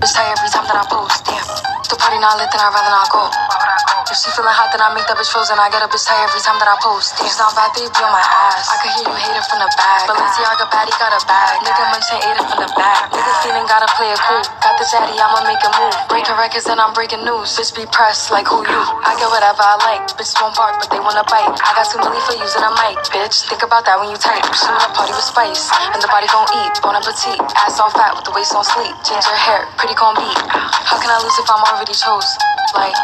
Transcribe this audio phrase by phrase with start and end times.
[0.00, 1.28] Bitch tight every time that I post.
[1.28, 1.44] Damn.
[1.92, 3.28] The party not lit, then I'd rather not go.
[4.08, 5.60] If she feeling hot, then I make that bitch frozen.
[5.60, 7.20] I get a bitch tight every time that I post.
[7.20, 7.28] Damn.
[7.28, 8.64] It's not bad, they be on my ass.
[8.72, 10.08] I can hear you hating from the back.
[10.08, 11.60] Balenciaga baddie got a bag.
[11.68, 13.12] Nigga munching ate it from the back.
[13.12, 14.40] Nigga feeling gotta play it cool.
[14.80, 15.92] I'ma make a move.
[16.08, 17.52] Breaking records and I'm breaking news.
[17.52, 18.80] Bitch be pressed like who you?
[19.04, 20.08] I get whatever I like.
[20.16, 21.52] Bitches won't bark, but they wanna bite.
[21.52, 22.96] I got too many for using a mic.
[23.12, 24.40] Bitch, think about that when you type.
[24.56, 25.68] She wanna party with spice.
[25.92, 26.80] And the body gon' eat.
[26.80, 27.36] Bon appetit.
[27.60, 28.96] Ass on fat with the waist on sleep.
[29.04, 30.40] Ginger hair, pretty gon' beat.
[30.48, 32.59] How can I lose if I'm already chose?
[32.74, 32.96] Like,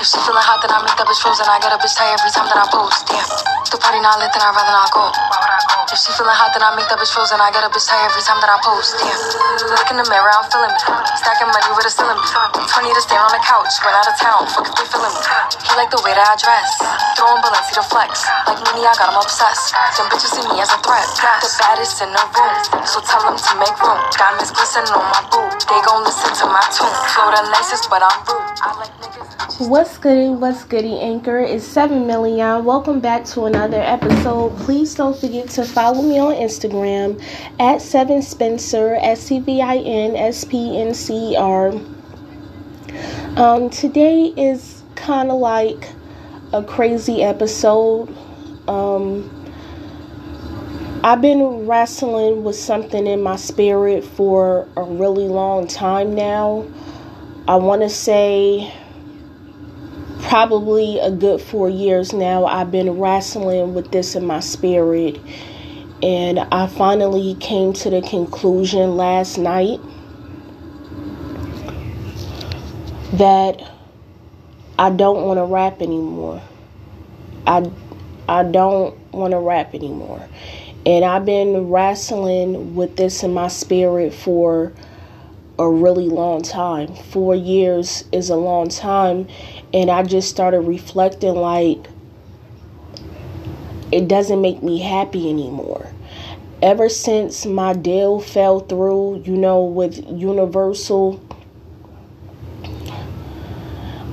[0.00, 1.48] if she feeling hot, then I make that bitch frozen.
[1.48, 3.08] I get a bitch tight every time that I post.
[3.08, 3.24] Damn.
[3.72, 5.08] The party not lit, then I'd rather not go.
[5.88, 7.40] If she feeling hot, then I make that bitch frozen.
[7.40, 8.92] I get a bitch tight every time that I post.
[9.00, 9.16] Damn.
[9.72, 10.80] Look in the mirror, I'm feeling me.
[11.16, 12.28] Stacking money with a ceiling me.
[12.28, 13.72] 20 to stay on the couch.
[13.82, 15.22] Went out of town, fuck if they feeling me.
[15.64, 16.68] He like the way that I dress.
[17.16, 18.28] Throwing bullets, to flex.
[18.46, 19.72] Like Nene, I got him obsessed.
[19.96, 21.08] Them bitches see me as a threat.
[21.40, 22.56] The baddest in the room.
[22.84, 24.00] So tell them to make room.
[24.12, 25.56] Diamonds glistening on my boot.
[25.66, 26.92] They gon' listen to my tune.
[27.16, 28.52] Flow the nicest, but I'm rude.
[28.60, 28.75] I.
[28.76, 30.28] What's goody?
[30.28, 31.00] What's goody?
[31.00, 32.62] Anchor is seven million.
[32.62, 34.54] Welcome back to another episode.
[34.58, 37.18] Please don't forget to follow me on Instagram
[37.58, 41.72] at seven Spencer S C V I N S P N C R.
[43.36, 45.88] Um, today is kind of like
[46.52, 48.14] a crazy episode.
[48.68, 49.32] Um,
[51.02, 56.66] I've been wrestling with something in my spirit for a really long time now.
[57.48, 58.74] I want to say
[60.22, 65.20] probably a good four years now, I've been wrestling with this in my spirit.
[66.02, 69.78] And I finally came to the conclusion last night
[73.12, 73.62] that
[74.76, 76.42] I don't want to rap anymore.
[77.46, 77.70] I,
[78.28, 80.28] I don't want to rap anymore.
[80.84, 84.72] And I've been wrestling with this in my spirit for
[85.58, 86.94] a really long time.
[86.94, 89.26] Four years is a long time.
[89.72, 91.86] And I just started reflecting like,
[93.90, 95.90] it doesn't make me happy anymore.
[96.62, 101.22] Ever since my deal fell through, you know, with Universal,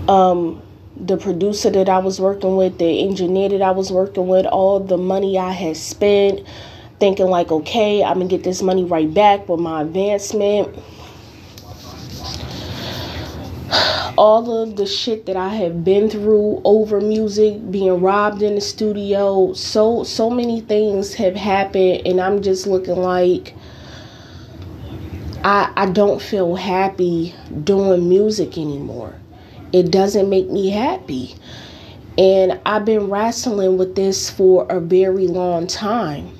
[0.07, 0.61] um,
[0.95, 4.79] the producer that I was working with, the engineer that I was working with, all
[4.79, 6.45] the money I had spent,
[6.99, 10.77] thinking like, okay, I'm gonna get this money right back with my advancement
[14.17, 18.61] all of the shit that I have been through over music, being robbed in the
[18.61, 23.53] studio, so so many things have happened and I'm just looking like
[25.43, 29.15] I I don't feel happy doing music anymore.
[29.71, 31.35] It doesn't make me happy.
[32.15, 36.31] And I've been wrestling with this for a very long time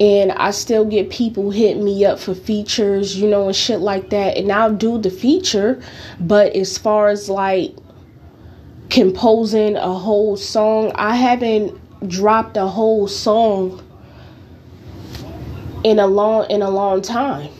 [0.00, 4.10] and I still get people hit me up for features, you know, and shit like
[4.10, 4.36] that.
[4.36, 5.80] And I'll do the feature,
[6.18, 7.76] but as far as like
[8.90, 11.78] composing a whole song, I haven't
[12.08, 13.82] dropped a whole song
[15.84, 17.50] in a long in a long time.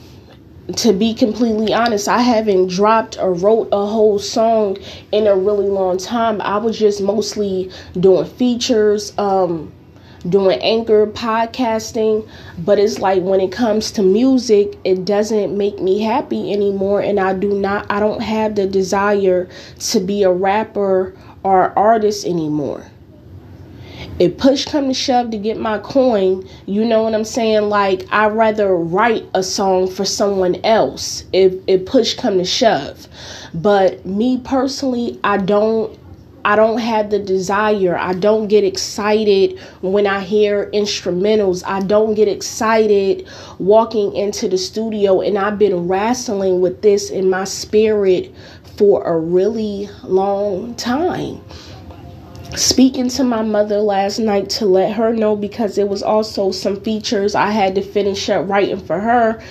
[0.76, 4.78] To be completely honest, I haven't dropped or wrote a whole song
[5.12, 6.40] in a really long time.
[6.40, 7.70] I was just mostly
[8.00, 9.73] doing features, um
[10.28, 12.26] doing anchor podcasting
[12.58, 17.20] but it's like when it comes to music it doesn't make me happy anymore and
[17.20, 19.48] i do not i don't have the desire
[19.78, 21.14] to be a rapper
[21.44, 22.86] or artist anymore.
[24.18, 27.68] If push come to shove to get my coin you know what i'm saying?
[27.68, 33.06] Like i'd rather write a song for someone else if, if push come to shove.
[33.52, 35.98] But me personally i don't
[36.44, 37.96] I don't have the desire.
[37.96, 41.62] I don't get excited when I hear instrumentals.
[41.66, 43.26] I don't get excited
[43.58, 45.22] walking into the studio.
[45.22, 48.34] And I've been wrestling with this in my spirit
[48.76, 51.40] for a really long time.
[52.56, 56.78] Speaking to my mother last night to let her know because it was also some
[56.82, 59.42] features I had to finish up writing for her.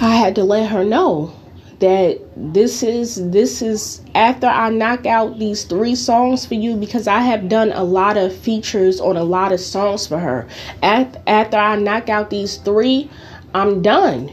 [0.00, 1.34] I had to let her know
[1.80, 7.06] that this is this is after I knock out these three songs for you because
[7.06, 10.46] I have done a lot of features on a lot of songs for her.
[10.82, 13.10] After I knock out these three,
[13.54, 14.32] I'm done.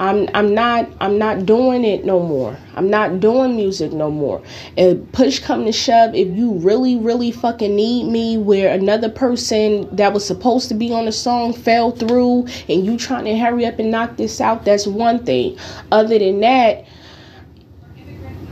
[0.00, 2.56] I'm I'm not I'm not doing it no more.
[2.74, 4.42] I'm not doing music no more.
[4.78, 9.94] And push come to shove, if you really really fucking need me, where another person
[9.94, 13.66] that was supposed to be on the song fell through, and you trying to hurry
[13.66, 15.58] up and knock this out, that's one thing.
[15.92, 16.86] Other than that,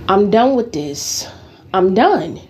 [0.07, 1.27] I'm done with this.
[1.73, 2.41] I'm done.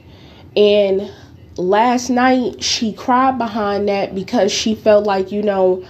[0.56, 1.08] And
[1.56, 5.84] last night she cried behind that because she felt like you know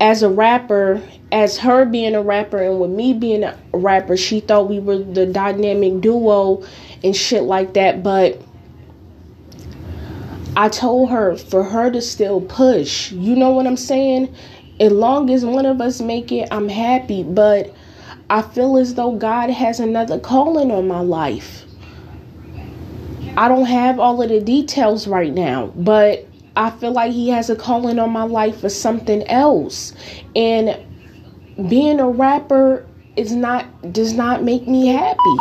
[0.00, 1.02] as a rapper,
[1.32, 4.98] as her being a rapper and with me being a rapper, she thought we were
[4.98, 6.64] the dynamic duo
[7.02, 8.02] and shit like that.
[8.02, 8.40] But
[10.56, 13.12] I told her for her to still push.
[13.12, 14.34] You know what I'm saying?
[14.80, 17.24] As long as one of us make it, I'm happy.
[17.24, 17.74] But
[18.30, 21.64] I feel as though God has another calling on my life.
[23.36, 26.27] I don't have all of the details right now, but
[26.58, 29.94] I feel like He has a calling on my life for something else.
[30.34, 30.76] And
[31.68, 32.84] being a rapper
[33.16, 35.36] is not does not make me happy.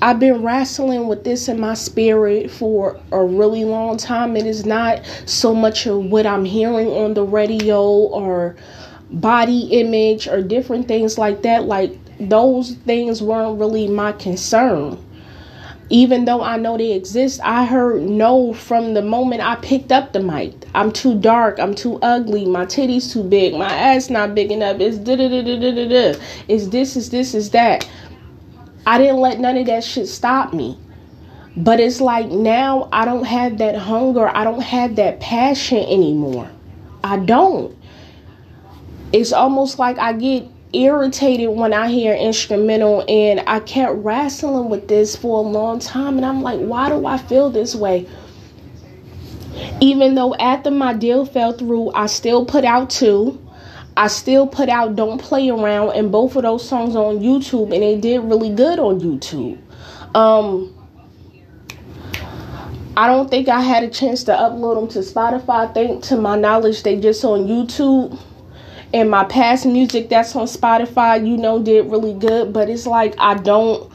[0.00, 4.36] I've been wrestling with this in my spirit for a really long time.
[4.36, 8.56] It is not so much of what I'm hearing on the radio or
[9.10, 11.64] body image or different things like that.
[11.64, 15.04] Like, those things weren't really my concern.
[15.90, 20.12] Even though I know they exist, I heard no from the moment I picked up
[20.12, 20.54] the mic.
[20.74, 21.58] I'm too dark.
[21.58, 22.44] I'm too ugly.
[22.44, 23.54] My titties too big.
[23.54, 24.80] My ass not big enough.
[24.80, 26.20] It's da da da da da da da.
[26.46, 27.88] It's this, is this, is that
[28.86, 30.78] I didn't let none of that shit stop me.
[31.56, 34.28] But it's like now I don't have that hunger.
[34.28, 36.50] I don't have that passion anymore.
[37.02, 37.76] I don't.
[39.12, 44.88] It's almost like I get irritated when I hear instrumental and I kept wrestling with
[44.88, 48.08] this for a long time and I'm like, why do I feel this way?
[49.80, 53.42] Even though after my deal fell through, I still put out two.
[53.96, 57.82] I still put out Don't Play Around and both of those songs on YouTube and
[57.82, 59.58] they did really good on YouTube.
[60.14, 60.74] Um
[62.96, 65.68] I don't think I had a chance to upload them to Spotify.
[65.68, 68.18] I think to my knowledge they just on YouTube.
[68.94, 73.14] And my past music that's on Spotify, you know, did really good, but it's like
[73.18, 73.92] I don't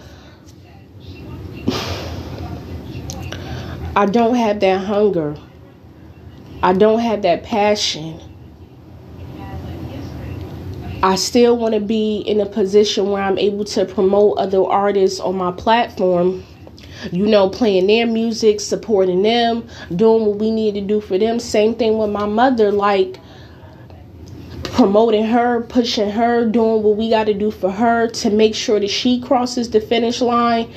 [3.96, 5.36] I don't have that hunger.
[6.64, 8.20] I don't have that passion.
[11.04, 15.20] I still want to be in a position where I'm able to promote other artists
[15.20, 16.44] on my platform.
[17.12, 21.38] You know, playing their music, supporting them, doing what we need to do for them.
[21.40, 23.20] Same thing with my mother, like
[24.74, 28.80] promoting her, pushing her, doing what we got to do for her to make sure
[28.80, 30.74] that she crosses the finish line.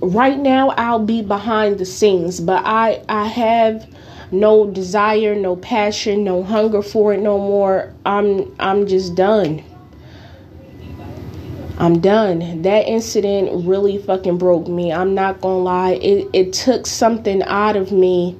[0.00, 3.88] Right now, I'll be behind the scenes, but I I have
[4.32, 7.94] no desire, no passion, no hunger for it no more.
[8.04, 9.62] I'm I'm just done.
[11.78, 12.62] I'm done.
[12.62, 14.92] That incident really fucking broke me.
[14.92, 15.92] I'm not gonna lie.
[15.92, 18.36] It it took something out of me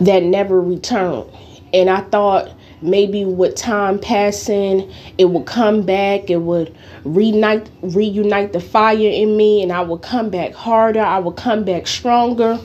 [0.00, 1.26] that never returned.
[1.72, 2.50] And I thought
[2.80, 9.36] maybe with time passing it would come back it would reunite reunite the fire in
[9.36, 12.58] me and i would come back harder i would come back stronger.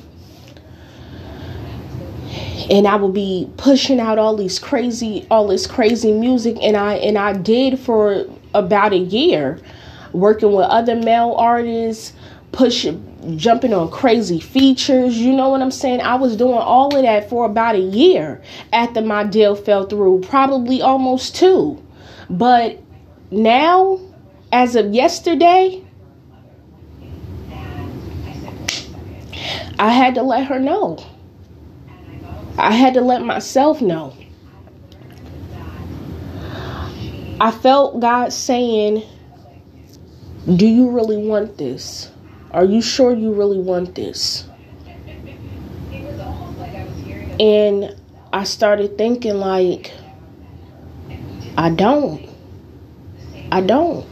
[2.70, 6.94] And I would be pushing out all these crazy all this crazy music and I
[6.96, 9.60] and I did for about a year
[10.14, 12.14] working with other male artists
[12.54, 17.02] pushing jumping on crazy features you know what I'm saying I was doing all of
[17.04, 18.42] that for about a year
[18.72, 21.82] after my deal fell through probably almost two
[22.30, 22.82] but
[23.32, 24.00] now
[24.52, 25.84] as of yesterday
[29.80, 31.00] I had to let her know
[32.58, 34.16] I had to let myself know.
[37.42, 39.04] I felt God saying,
[40.56, 42.12] Do you really want this?
[42.54, 44.48] Are you sure you really want this?
[47.40, 47.96] And
[48.32, 49.92] I started thinking, like,
[51.58, 52.30] I don't.
[53.52, 54.06] I don't.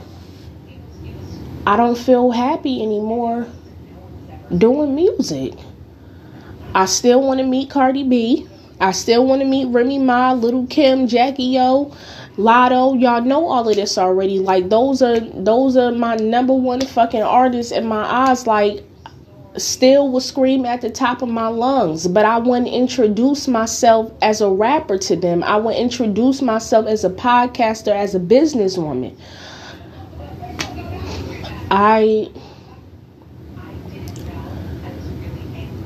[1.67, 3.47] I don't feel happy anymore
[4.57, 5.53] doing music.
[6.73, 8.47] I still want to meet Cardi B.
[8.79, 11.95] I still want to meet Remy Ma, Lil Kim, Jackie O,
[12.41, 12.99] Latto.
[12.99, 14.39] Y'all know all of this already.
[14.39, 18.47] Like those are those are my number one fucking artists in my eyes.
[18.47, 18.83] Like
[19.57, 24.41] still will scream at the top of my lungs, but I wouldn't introduce myself as
[24.41, 25.43] a rapper to them.
[25.43, 29.15] I would introduce myself as a podcaster, as a businesswoman.
[31.69, 32.29] I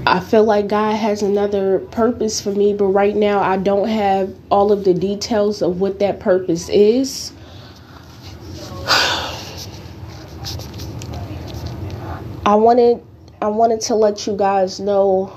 [0.07, 4.35] I feel like God has another purpose for me, but right now I don't have
[4.51, 7.31] all of the details of what that purpose is.
[12.45, 13.01] I wanted
[13.41, 15.33] I wanted to let you guys know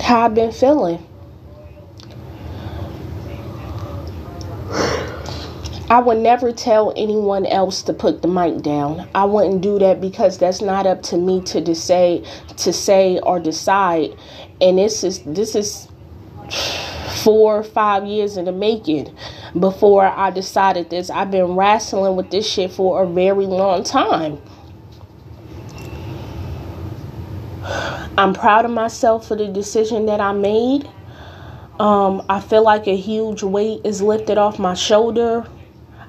[0.00, 1.04] how I've been feeling.
[5.90, 9.08] I would never tell anyone else to put the mic down.
[9.14, 12.22] I wouldn't do that because that's not up to me to say
[12.58, 14.14] to say or decide.
[14.60, 15.88] And this is this is
[17.22, 19.16] four or five years in the making
[19.58, 21.08] before I decided this.
[21.08, 24.38] I've been wrestling with this shit for a very long time.
[28.18, 30.88] I'm proud of myself for the decision that I made.
[31.80, 35.46] Um, I feel like a huge weight is lifted off my shoulder.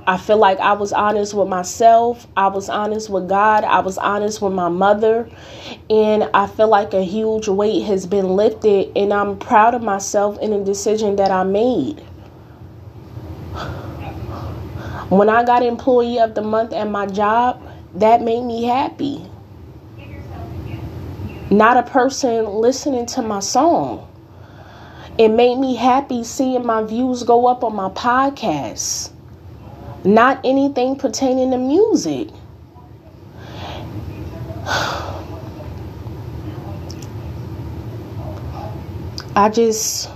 [0.08, 2.26] I feel like I was honest with myself.
[2.36, 3.64] I was honest with God.
[3.64, 5.30] I was honest with my mother.
[5.90, 8.92] And I feel like a huge weight has been lifted.
[8.96, 12.00] And I'm proud of myself in the decision that I made.
[15.10, 17.62] When I got Employee of the Month at my job,
[17.96, 19.26] that made me happy.
[21.52, 24.08] Not a person listening to my song.
[25.18, 29.12] It made me happy seeing my views go up on my podcast
[30.04, 32.30] not anything pertaining to music.
[39.36, 40.10] I just,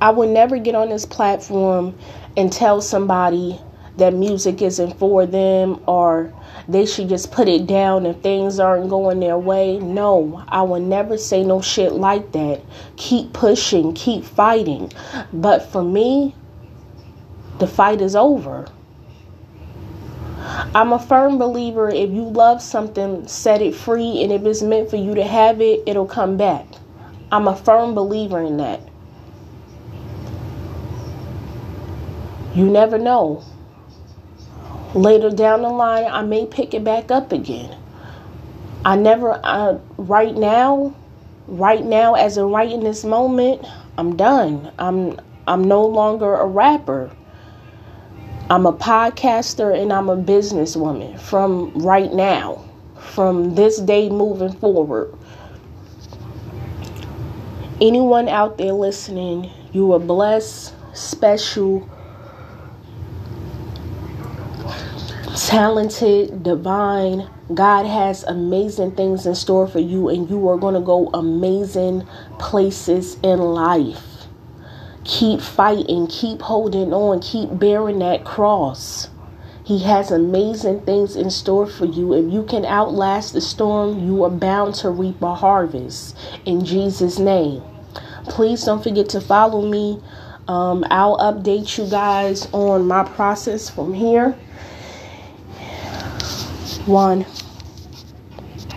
[0.00, 1.98] I would never get on this platform
[2.36, 3.60] and tell somebody
[3.96, 6.32] that music isn't for them or
[6.68, 9.78] they should just put it down if things aren't going their way.
[9.78, 12.62] No, I will never say no shit like that.
[12.96, 14.92] Keep pushing, keep fighting.
[15.32, 16.34] But for me,
[17.58, 18.68] the fight is over.
[20.72, 24.88] I'm a firm believer if you love something, set it free, and if it's meant
[24.88, 26.64] for you to have it, it'll come back.
[27.32, 28.80] I'm a firm believer in that.
[32.54, 33.42] You never know.
[34.94, 37.76] Later down the line, I may pick it back up again.
[38.84, 40.94] I never, uh, right now,
[41.48, 43.64] right now, as of right in this moment,
[43.98, 44.70] I'm done.
[44.78, 47.10] I'm, I'm no longer a rapper.
[48.50, 52.64] I'm a podcaster and I'm a businesswoman from right now,
[52.98, 55.16] from this day moving forward.
[57.80, 61.88] Anyone out there listening, you are blessed, special,
[65.36, 67.30] talented, divine.
[67.54, 72.04] God has amazing things in store for you, and you are going to go amazing
[72.40, 74.09] places in life
[75.10, 79.08] keep fighting, keep holding on, keep bearing that cross.
[79.64, 82.14] He has amazing things in store for you.
[82.14, 86.16] If you can outlast the storm, you are bound to reap a harvest.
[86.46, 87.60] In Jesus' name.
[88.26, 90.00] Please don't forget to follow me.
[90.46, 94.32] Um, I'll update you guys on my process from here.
[96.86, 97.26] One.